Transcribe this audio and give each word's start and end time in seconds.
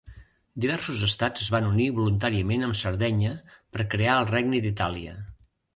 Diversos 0.63 1.03
estats 1.07 1.43
es 1.45 1.51
van 1.55 1.67
unir 1.69 1.87
voluntàriament 1.99 2.67
amb 2.69 2.81
Sardenya 2.83 3.35
per 3.77 3.89
crear 3.95 4.21
el 4.25 4.31
regne 4.35 4.65
d'Itàlia. 4.67 5.19